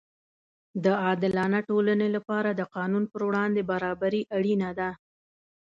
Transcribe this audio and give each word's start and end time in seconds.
د 0.83 0.85
عادلانه 1.03 1.59
ټولنې 1.69 2.07
لپاره 2.15 2.49
د 2.53 2.61
قانون 2.75 3.03
پر 3.11 3.21
وړاندې 3.27 3.61
برابري 3.71 4.21
اړینه 4.37 4.69
ده. 4.79 4.89